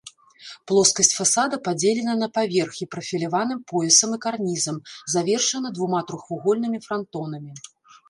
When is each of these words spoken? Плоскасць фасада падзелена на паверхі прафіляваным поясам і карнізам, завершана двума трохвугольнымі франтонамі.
Плоскасць 0.69 1.11
фасада 1.17 1.59
падзелена 1.67 2.15
на 2.23 2.29
паверхі 2.39 2.89
прафіляваным 2.95 3.59
поясам 3.75 4.09
і 4.19 4.21
карнізам, 4.27 4.83
завершана 5.17 5.67
двума 5.81 6.01
трохвугольнымі 6.13 6.87
франтонамі. 6.91 7.51